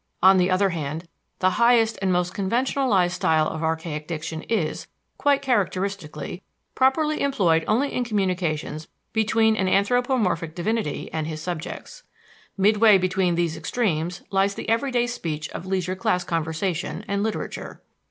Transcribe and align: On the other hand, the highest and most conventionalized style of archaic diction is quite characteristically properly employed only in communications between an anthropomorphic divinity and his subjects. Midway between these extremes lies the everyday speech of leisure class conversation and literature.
On 0.23 0.37
the 0.37 0.49
other 0.49 0.69
hand, 0.69 1.07
the 1.41 1.49
highest 1.61 1.99
and 2.01 2.11
most 2.11 2.33
conventionalized 2.33 3.13
style 3.13 3.47
of 3.47 3.61
archaic 3.61 4.07
diction 4.07 4.41
is 4.49 4.87
quite 5.19 5.43
characteristically 5.43 6.41
properly 6.73 7.21
employed 7.21 7.63
only 7.67 7.93
in 7.93 8.03
communications 8.03 8.87
between 9.13 9.55
an 9.55 9.67
anthropomorphic 9.67 10.55
divinity 10.55 11.11
and 11.13 11.27
his 11.27 11.39
subjects. 11.43 12.01
Midway 12.57 12.97
between 12.97 13.35
these 13.35 13.55
extremes 13.55 14.23
lies 14.31 14.55
the 14.55 14.67
everyday 14.67 15.05
speech 15.05 15.49
of 15.49 15.67
leisure 15.67 15.95
class 15.95 16.23
conversation 16.23 17.05
and 17.07 17.21
literature. 17.21 17.83